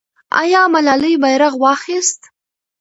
آیا 0.41 0.61
ملالۍ 0.73 1.13
بیرغ 1.23 1.53
واخیست؟ 1.63 2.21